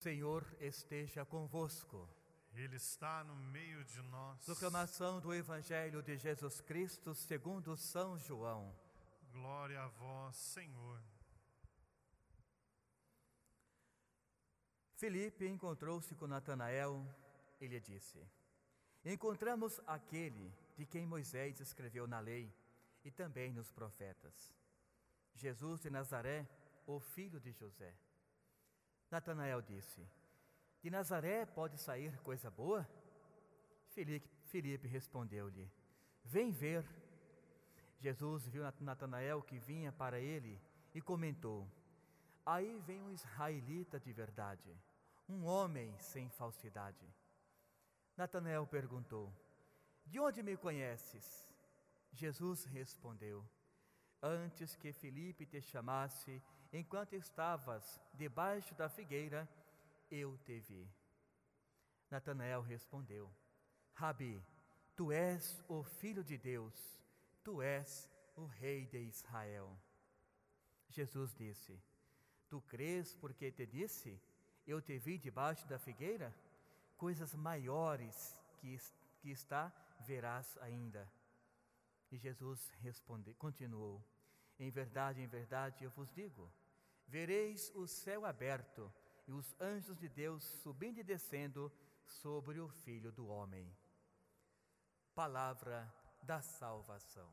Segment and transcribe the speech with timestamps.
[0.00, 2.08] Senhor esteja convosco.
[2.54, 4.42] Ele está no meio de nós.
[4.46, 8.74] Proclamação do Evangelho de Jesus Cristo segundo São João.
[9.30, 11.02] Glória a vós, Senhor.
[14.96, 17.06] Filipe encontrou-se com Natanael
[17.60, 18.26] e lhe disse:
[19.04, 22.50] Encontramos aquele de quem Moisés escreveu na lei
[23.04, 24.50] e também nos profetas.
[25.34, 26.48] Jesus de Nazaré,
[26.86, 27.94] o filho de José.
[29.10, 30.06] Natanael disse:
[30.80, 32.88] De Nazaré pode sair coisa boa?
[34.44, 35.70] Filipe respondeu-lhe:
[36.24, 36.84] Vem ver.
[37.98, 40.60] Jesus viu Natanael que vinha para ele
[40.94, 41.66] e comentou:
[42.46, 44.74] Aí vem um israelita de verdade,
[45.28, 47.06] um homem sem falsidade.
[48.16, 49.32] Natanael perguntou:
[50.06, 51.50] De onde me conheces?
[52.12, 53.44] Jesus respondeu:
[54.22, 56.42] Antes que Filipe te chamasse,
[56.72, 59.48] enquanto estavas debaixo da figueira,
[60.10, 60.88] eu te vi.
[62.10, 63.30] Natanael respondeu:
[63.94, 64.42] Rabi,
[64.96, 66.74] tu és o filho de Deus,
[67.44, 69.76] tu és o rei de Israel.
[70.88, 71.80] Jesus disse:
[72.48, 74.20] Tu crês porque te disse,
[74.66, 76.34] eu te vi debaixo da figueira?
[76.96, 78.76] Coisas maiores que,
[79.20, 81.08] que está, verás ainda.
[82.10, 84.02] E Jesus responde, continuou:
[84.60, 86.52] Em verdade, em verdade eu vos digo:
[87.08, 88.92] vereis o céu aberto
[89.26, 91.72] e os anjos de Deus subindo e descendo
[92.04, 93.74] sobre o Filho do Homem.
[95.14, 95.90] Palavra
[96.22, 97.32] da salvação.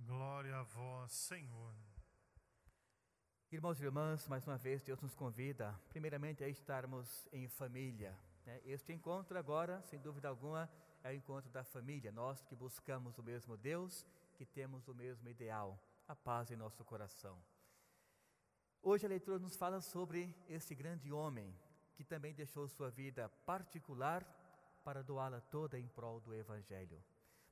[0.00, 1.72] Glória a vós, Senhor.
[3.52, 8.18] Irmãos e irmãs, mais uma vez Deus nos convida, primeiramente, a estarmos em família.
[8.44, 8.60] Né?
[8.64, 10.68] Este encontro agora, sem dúvida alguma,
[11.04, 12.10] é o encontro da família.
[12.10, 16.84] Nós que buscamos o mesmo Deus, que temos o mesmo ideal, a paz em nosso
[16.84, 17.42] coração.
[18.82, 21.52] Hoje a leitura nos fala sobre esse grande homem
[21.96, 24.24] que também deixou sua vida particular
[24.84, 27.02] para doá-la toda em prol do Evangelho.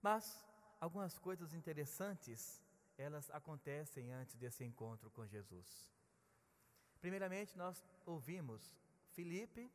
[0.00, 0.44] Mas
[0.80, 2.62] algumas coisas interessantes,
[2.96, 5.90] elas acontecem antes desse encontro com Jesus.
[7.00, 8.78] Primeiramente, nós ouvimos
[9.10, 9.70] Filipe,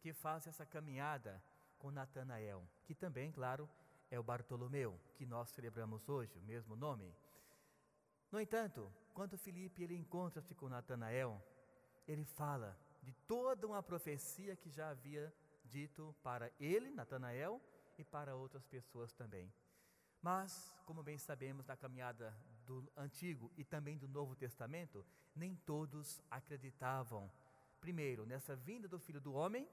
[0.00, 1.42] que faz essa caminhada
[1.78, 3.68] com Natanael, que também, claro,
[4.10, 7.12] é o Bartolomeu, que nós celebramos hoje, o mesmo nome.
[8.30, 11.42] No entanto, quando Filipe ele encontra-se com Natanael,
[12.06, 15.32] ele fala de toda uma profecia que já havia
[15.64, 17.60] dito para ele, Natanael,
[17.98, 19.52] e para outras pessoas também.
[20.22, 22.34] Mas, como bem sabemos na caminhada
[22.66, 25.04] do Antigo e também do Novo Testamento,
[25.34, 27.30] nem todos acreditavam,
[27.80, 29.68] primeiro, nessa vinda do Filho do Homem,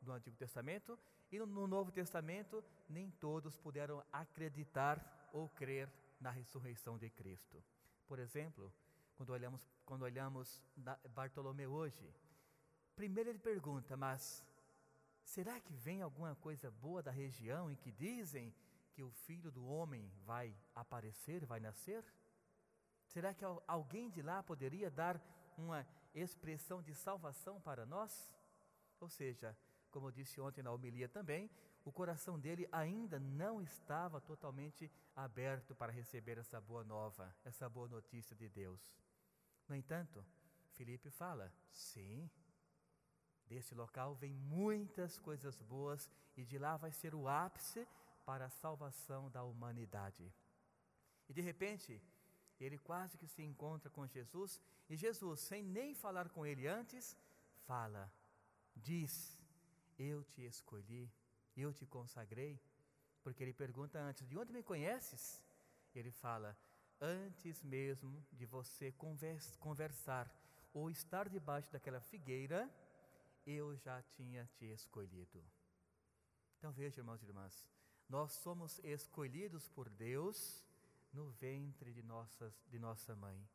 [0.00, 0.98] do Antigo Testamento,
[1.30, 5.90] e no Novo Testamento, nem todos puderam acreditar ou crer
[6.20, 7.62] na ressurreição de Cristo.
[8.12, 8.70] Por exemplo,
[9.14, 10.60] quando olhamos, quando olhamos
[11.14, 12.14] Bartolomeu hoje,
[12.94, 14.44] primeiro ele pergunta, mas
[15.24, 18.54] será que vem alguma coisa boa da região em que dizem
[18.92, 22.04] que o filho do homem vai aparecer, vai nascer?
[23.06, 25.18] Será que alguém de lá poderia dar
[25.56, 28.30] uma expressão de salvação para nós?
[29.00, 29.56] Ou seja,
[29.92, 31.50] como eu disse ontem na homilia também,
[31.84, 37.86] o coração dele ainda não estava totalmente aberto para receber essa boa nova, essa boa
[37.88, 38.80] notícia de Deus.
[39.68, 40.24] No entanto,
[40.72, 42.28] Felipe fala: sim,
[43.46, 47.86] desse local vem muitas coisas boas e de lá vai ser o ápice
[48.24, 50.32] para a salvação da humanidade.
[51.28, 52.00] E de repente,
[52.58, 57.16] ele quase que se encontra com Jesus e Jesus, sem nem falar com ele antes,
[57.66, 58.10] fala,
[58.74, 59.41] diz
[60.02, 61.10] eu te escolhi,
[61.56, 62.60] eu te consagrei,
[63.22, 65.42] porque ele pergunta antes: De onde me conheces?
[65.94, 66.56] Ele fala:
[67.00, 68.92] Antes mesmo de você
[69.58, 70.30] conversar
[70.72, 72.68] ou estar debaixo daquela figueira,
[73.46, 75.42] eu já tinha te escolhido.
[76.58, 77.66] Então veja, irmãos e irmãs,
[78.08, 80.64] nós somos escolhidos por Deus
[81.12, 83.48] no ventre de, nossas, de nossa mãe.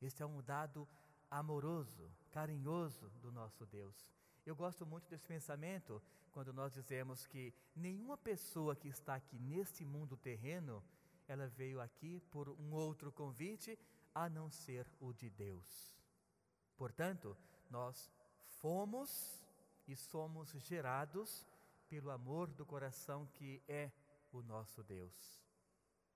[0.00, 0.88] Este é um dado
[1.30, 4.19] amoroso, carinhoso do nosso Deus.
[4.44, 9.84] Eu gosto muito desse pensamento quando nós dizemos que nenhuma pessoa que está aqui neste
[9.84, 10.82] mundo terreno,
[11.26, 13.78] ela veio aqui por um outro convite
[14.14, 15.96] a não ser o de Deus.
[16.76, 17.36] Portanto,
[17.68, 18.10] nós
[18.60, 19.44] fomos
[19.86, 21.46] e somos gerados
[21.88, 23.90] pelo amor do coração que é
[24.32, 25.40] o nosso Deus.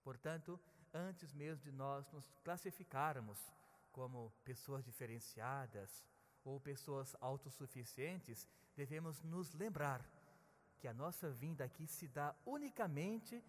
[0.02, 0.58] Portanto,
[0.93, 3.38] antes mesmo de nós nos classificarmos
[3.90, 6.04] como pessoas diferenciadas,
[6.44, 8.46] ou pessoas autossuficientes,
[8.76, 10.05] devemos nos lembrar
[10.79, 13.43] que a nossa vinda aqui se dá unicamente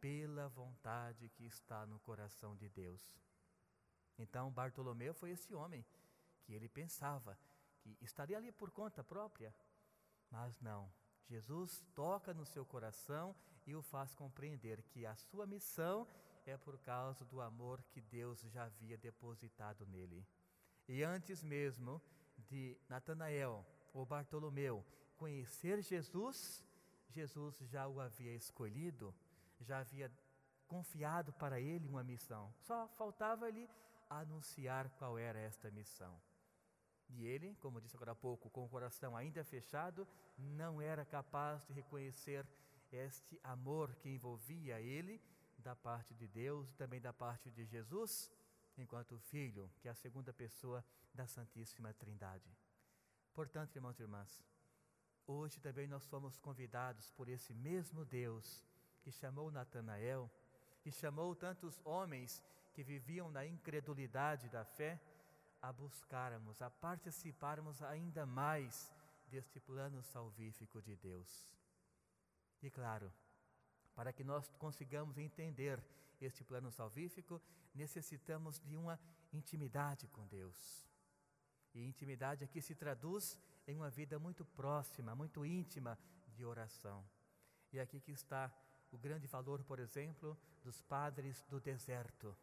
[0.00, 3.16] pela vontade que está no coração de Deus.
[4.18, 5.84] Então, Bartolomeu foi esse homem
[6.42, 7.38] que ele pensava
[7.80, 9.54] que estaria ali por conta própria.
[10.30, 10.90] Mas não,
[11.28, 13.34] Jesus toca no seu coração
[13.66, 16.06] e o faz compreender que a sua missão
[16.44, 20.26] é por causa do amor que Deus já havia depositado nele.
[20.88, 22.02] E antes mesmo
[22.52, 23.64] de Natanael
[23.94, 24.84] ou Bartolomeu
[25.16, 26.62] conhecer Jesus,
[27.08, 29.14] Jesus já o havia escolhido,
[29.60, 30.12] já havia
[30.68, 32.52] confiado para ele uma missão.
[32.58, 33.68] Só faltava-lhe
[34.10, 36.14] anunciar qual era esta missão.
[37.08, 40.06] E ele, como disse agora há pouco, com o coração ainda fechado,
[40.36, 42.46] não era capaz de reconhecer
[42.90, 45.20] este amor que envolvia ele
[45.58, 48.30] da parte de Deus e também da parte de Jesus,
[48.76, 50.84] enquanto Filho, que é a segunda pessoa
[51.14, 52.50] da Santíssima Trindade.
[53.34, 54.42] Portanto, irmãos e irmãs,
[55.26, 58.64] hoje também nós somos convidados por esse mesmo Deus
[59.02, 60.30] que chamou Natanael,
[60.80, 62.42] que chamou tantos homens
[62.72, 65.00] que viviam na incredulidade da fé,
[65.60, 68.92] a buscarmos, a participarmos ainda mais
[69.28, 71.48] deste plano salvífico de Deus.
[72.62, 73.12] E claro,
[73.94, 75.82] para que nós consigamos entender
[76.24, 77.40] este plano salvífico,
[77.74, 78.98] necessitamos de uma
[79.32, 80.88] intimidade com Deus.
[81.74, 85.98] E intimidade aqui se traduz em uma vida muito próxima, muito íntima
[86.28, 87.04] de oração.
[87.72, 88.52] E aqui que está
[88.90, 92.36] o grande valor, por exemplo, dos padres do deserto.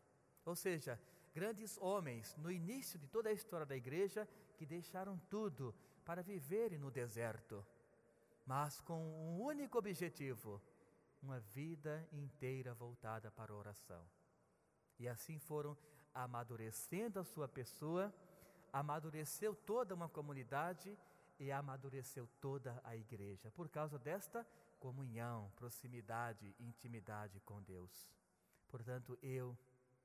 [0.44, 1.00] Ou seja,
[1.34, 4.28] grandes homens no início de toda a história da igreja
[4.58, 7.64] que deixaram tudo para viverem no deserto,
[8.46, 10.60] mas com um único objetivo:
[11.21, 14.04] uma vida inteira voltada para a oração.
[14.98, 15.77] E assim foram
[16.13, 18.13] amadurecendo a sua pessoa,
[18.71, 20.98] amadureceu toda uma comunidade
[21.39, 24.45] e amadureceu toda a igreja, por causa desta
[24.80, 28.10] comunhão, proximidade, intimidade com Deus.
[28.68, 29.57] Portanto, eu,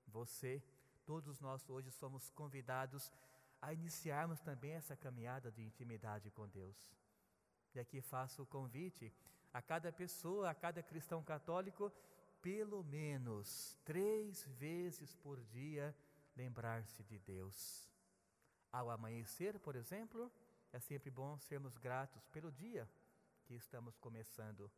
[0.06, 0.62] você,
[1.04, 3.10] todos nós hoje somos convidados
[3.60, 6.76] a iniciarmos também essa caminhada de intimidade com Deus.
[7.74, 9.12] E aqui faço o convite
[9.54, 11.92] a cada pessoa, a cada cristão católico,
[12.42, 15.96] pelo menos três vezes por dia,
[16.36, 17.88] lembrar-se de Deus.
[18.72, 20.28] Ao amanhecer, por exemplo,
[20.72, 22.90] é sempre bom sermos gratos pelo dia
[23.44, 24.68] que estamos começando.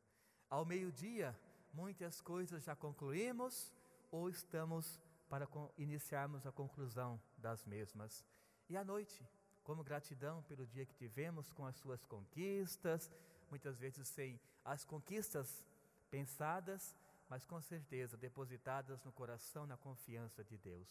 [0.50, 1.34] Ao meio-dia,
[1.72, 3.72] muitas coisas já concluímos
[4.10, 8.22] ou estamos para iniciarmos a conclusão das mesmas.
[8.68, 9.26] E à noite,
[9.64, 13.10] como gratidão pelo dia que tivemos com as suas conquistas,
[13.48, 15.64] muitas vezes sem as conquistas
[16.10, 16.96] pensadas,
[17.28, 20.88] mas com certeza depositadas no coração, na confiança de Deus.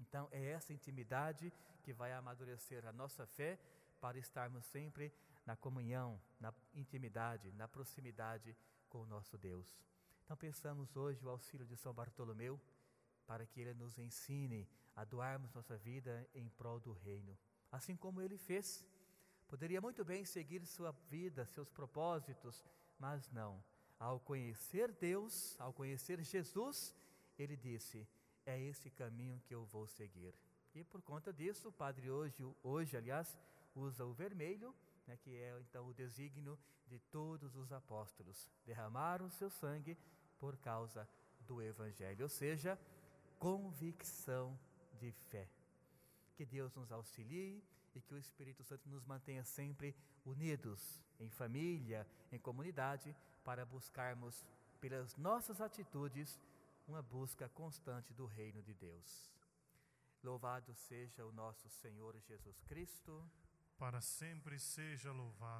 [0.00, 1.52] Então, é essa intimidade
[1.82, 3.58] que vai amadurecer a nossa fé
[4.00, 5.12] para estarmos sempre
[5.46, 8.56] na comunhão, na intimidade, na proximidade
[8.88, 9.78] com o nosso Deus.
[10.24, 12.60] Então, pensamos hoje o auxílio de São Bartolomeu
[13.26, 17.38] para que ele nos ensine a doarmos nossa vida em prol do reino,
[17.70, 18.84] assim como ele fez.
[19.50, 22.64] Poderia muito bem seguir sua vida, seus propósitos,
[23.00, 23.60] mas não.
[23.98, 26.94] Ao conhecer Deus, ao conhecer Jesus,
[27.36, 28.06] ele disse:
[28.46, 30.32] É esse caminho que eu vou seguir.
[30.72, 33.36] E por conta disso, o padre hoje, hoje aliás,
[33.74, 34.72] usa o vermelho,
[35.04, 36.56] né, que é então o desígnio
[36.86, 38.48] de todos os apóstolos.
[38.64, 39.98] Derramaram seu sangue
[40.38, 41.08] por causa
[41.40, 42.78] do Evangelho, ou seja,
[43.36, 44.56] convicção
[45.00, 45.48] de fé.
[46.36, 47.60] Que Deus nos auxilie
[47.94, 49.94] e que o Espírito Santo nos mantenha sempre
[50.24, 54.46] unidos em família, em comunidade, para buscarmos
[54.80, 56.40] pelas nossas atitudes
[56.86, 59.30] uma busca constante do reino de Deus.
[60.22, 63.24] Louvado seja o nosso Senhor Jesus Cristo.
[63.78, 65.58] Para sempre seja louvado.